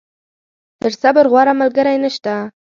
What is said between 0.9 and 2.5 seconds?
صبر، غوره ملګری نشته.